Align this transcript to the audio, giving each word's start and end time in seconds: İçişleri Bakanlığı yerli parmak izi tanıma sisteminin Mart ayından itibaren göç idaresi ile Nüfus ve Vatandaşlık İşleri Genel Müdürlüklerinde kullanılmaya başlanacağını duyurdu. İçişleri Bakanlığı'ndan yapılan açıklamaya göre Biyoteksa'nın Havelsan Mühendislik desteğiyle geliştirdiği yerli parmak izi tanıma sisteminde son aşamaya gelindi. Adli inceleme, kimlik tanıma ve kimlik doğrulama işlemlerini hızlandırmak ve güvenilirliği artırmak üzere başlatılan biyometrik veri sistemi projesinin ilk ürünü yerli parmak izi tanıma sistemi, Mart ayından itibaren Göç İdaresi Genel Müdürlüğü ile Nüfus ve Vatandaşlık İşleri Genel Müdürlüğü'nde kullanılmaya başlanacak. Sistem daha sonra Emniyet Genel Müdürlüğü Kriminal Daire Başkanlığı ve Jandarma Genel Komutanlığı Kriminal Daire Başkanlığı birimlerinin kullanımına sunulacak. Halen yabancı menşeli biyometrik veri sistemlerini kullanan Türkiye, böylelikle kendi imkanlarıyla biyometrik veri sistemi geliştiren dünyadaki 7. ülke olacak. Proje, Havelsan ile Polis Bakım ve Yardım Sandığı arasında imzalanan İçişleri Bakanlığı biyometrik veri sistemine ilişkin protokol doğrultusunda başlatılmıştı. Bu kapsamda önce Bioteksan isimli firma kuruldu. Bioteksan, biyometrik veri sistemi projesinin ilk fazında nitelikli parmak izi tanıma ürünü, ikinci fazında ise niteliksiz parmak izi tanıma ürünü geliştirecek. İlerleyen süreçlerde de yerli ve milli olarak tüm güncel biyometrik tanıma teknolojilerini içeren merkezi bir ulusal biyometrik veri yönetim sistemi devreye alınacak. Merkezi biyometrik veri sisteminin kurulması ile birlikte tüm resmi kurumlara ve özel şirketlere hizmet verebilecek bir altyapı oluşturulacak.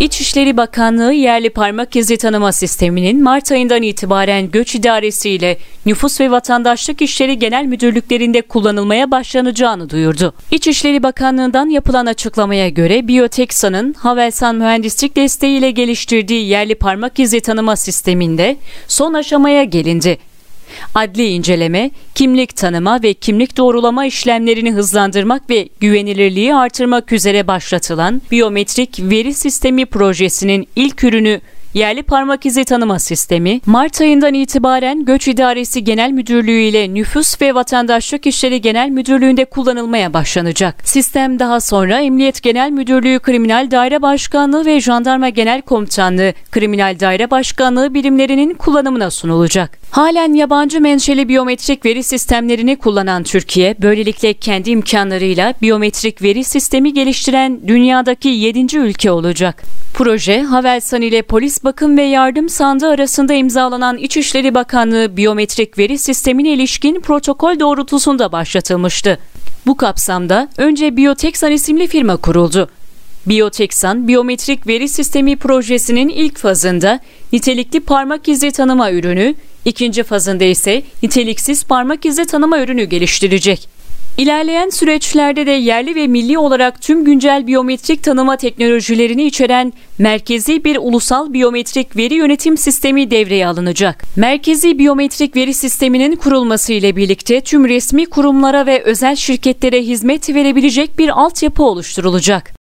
İçişleri 0.00 0.56
Bakanlığı 0.56 1.12
yerli 1.12 1.50
parmak 1.50 1.96
izi 1.96 2.16
tanıma 2.16 2.52
sisteminin 2.52 3.22
Mart 3.22 3.52
ayından 3.52 3.82
itibaren 3.82 4.50
göç 4.50 4.74
idaresi 4.74 5.30
ile 5.30 5.58
Nüfus 5.86 6.20
ve 6.20 6.30
Vatandaşlık 6.30 7.02
İşleri 7.02 7.38
Genel 7.38 7.64
Müdürlüklerinde 7.64 8.42
kullanılmaya 8.42 9.10
başlanacağını 9.10 9.90
duyurdu. 9.90 10.34
İçişleri 10.50 11.02
Bakanlığı'ndan 11.02 11.68
yapılan 11.68 12.06
açıklamaya 12.06 12.68
göre 12.68 13.08
Biyoteksa'nın 13.08 13.92
Havelsan 13.92 14.56
Mühendislik 14.56 15.16
desteğiyle 15.16 15.70
geliştirdiği 15.70 16.46
yerli 16.48 16.74
parmak 16.74 17.18
izi 17.18 17.40
tanıma 17.40 17.76
sisteminde 17.76 18.56
son 18.88 19.14
aşamaya 19.14 19.64
gelindi. 19.64 20.18
Adli 20.96 21.26
inceleme, 21.26 21.90
kimlik 22.14 22.56
tanıma 22.56 23.02
ve 23.02 23.14
kimlik 23.14 23.56
doğrulama 23.56 24.06
işlemlerini 24.06 24.72
hızlandırmak 24.72 25.50
ve 25.50 25.68
güvenilirliği 25.80 26.54
artırmak 26.54 27.12
üzere 27.12 27.46
başlatılan 27.46 28.22
biyometrik 28.30 29.00
veri 29.00 29.34
sistemi 29.34 29.86
projesinin 29.86 30.68
ilk 30.76 31.04
ürünü 31.04 31.40
yerli 31.74 32.02
parmak 32.02 32.46
izi 32.46 32.64
tanıma 32.64 32.98
sistemi, 32.98 33.60
Mart 33.66 34.00
ayından 34.00 34.34
itibaren 34.34 35.04
Göç 35.04 35.28
İdaresi 35.28 35.84
Genel 35.84 36.10
Müdürlüğü 36.10 36.60
ile 36.60 36.94
Nüfus 36.94 37.42
ve 37.42 37.54
Vatandaşlık 37.54 38.26
İşleri 38.26 38.60
Genel 38.60 38.88
Müdürlüğü'nde 38.88 39.44
kullanılmaya 39.44 40.12
başlanacak. 40.12 40.88
Sistem 40.88 41.38
daha 41.38 41.60
sonra 41.60 42.00
Emniyet 42.00 42.42
Genel 42.42 42.70
Müdürlüğü 42.70 43.18
Kriminal 43.18 43.70
Daire 43.70 44.02
Başkanlığı 44.02 44.66
ve 44.66 44.80
Jandarma 44.80 45.28
Genel 45.28 45.62
Komutanlığı 45.62 46.32
Kriminal 46.50 47.00
Daire 47.00 47.30
Başkanlığı 47.30 47.94
birimlerinin 47.94 48.54
kullanımına 48.54 49.10
sunulacak. 49.10 49.78
Halen 49.90 50.34
yabancı 50.34 50.80
menşeli 50.80 51.28
biyometrik 51.28 51.84
veri 51.84 52.02
sistemlerini 52.02 52.76
kullanan 52.76 53.22
Türkiye, 53.22 53.76
böylelikle 53.82 54.34
kendi 54.34 54.70
imkanlarıyla 54.70 55.54
biyometrik 55.62 56.22
veri 56.22 56.44
sistemi 56.44 56.94
geliştiren 56.94 57.60
dünyadaki 57.68 58.28
7. 58.28 58.76
ülke 58.76 59.10
olacak. 59.10 59.62
Proje, 59.94 60.42
Havelsan 60.42 61.02
ile 61.02 61.22
Polis 61.22 61.64
Bakım 61.64 61.96
ve 61.96 62.02
Yardım 62.02 62.48
Sandığı 62.48 62.88
arasında 62.88 63.34
imzalanan 63.34 63.96
İçişleri 63.96 64.54
Bakanlığı 64.54 65.16
biyometrik 65.16 65.78
veri 65.78 65.98
sistemine 65.98 66.48
ilişkin 66.48 67.00
protokol 67.00 67.60
doğrultusunda 67.60 68.32
başlatılmıştı. 68.32 69.18
Bu 69.66 69.76
kapsamda 69.76 70.48
önce 70.56 70.96
Bioteksan 70.96 71.52
isimli 71.52 71.86
firma 71.86 72.16
kuruldu. 72.16 72.68
Bioteksan, 73.26 74.08
biyometrik 74.08 74.66
veri 74.66 74.88
sistemi 74.88 75.36
projesinin 75.36 76.08
ilk 76.08 76.38
fazında 76.38 77.00
nitelikli 77.32 77.80
parmak 77.80 78.28
izi 78.28 78.50
tanıma 78.50 78.92
ürünü, 78.92 79.34
ikinci 79.66 80.02
fazında 80.02 80.44
ise 80.44 80.82
niteliksiz 81.02 81.64
parmak 81.64 82.06
izi 82.06 82.24
tanıma 82.24 82.60
ürünü 82.60 82.84
geliştirecek. 82.84 83.76
İlerleyen 84.18 84.68
süreçlerde 84.68 85.46
de 85.46 85.50
yerli 85.50 85.94
ve 85.94 86.06
milli 86.06 86.38
olarak 86.38 86.82
tüm 86.82 87.04
güncel 87.04 87.46
biyometrik 87.46 88.02
tanıma 88.02 88.36
teknolojilerini 88.36 89.24
içeren 89.26 89.72
merkezi 89.98 90.64
bir 90.64 90.76
ulusal 90.80 91.32
biyometrik 91.32 91.96
veri 91.96 92.14
yönetim 92.14 92.56
sistemi 92.56 93.10
devreye 93.10 93.46
alınacak. 93.46 94.04
Merkezi 94.16 94.78
biyometrik 94.78 95.36
veri 95.36 95.54
sisteminin 95.54 96.16
kurulması 96.16 96.72
ile 96.72 96.96
birlikte 96.96 97.40
tüm 97.40 97.68
resmi 97.68 98.06
kurumlara 98.06 98.66
ve 98.66 98.82
özel 98.82 99.16
şirketlere 99.16 99.82
hizmet 99.82 100.34
verebilecek 100.34 100.98
bir 100.98 101.08
altyapı 101.08 101.62
oluşturulacak. 101.62 102.55